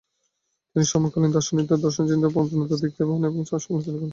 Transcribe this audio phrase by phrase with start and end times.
[0.69, 4.09] তিনি সমকালীন দার্শনিকদের দর্শন-চিন্তার অপূর্ণতা দেখতে পান এবং তাদের সমালোচনা করেন।